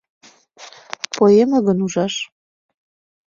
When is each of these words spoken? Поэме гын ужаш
Поэме 1.17 1.57
гын 1.67 1.77
ужаш 1.85 2.15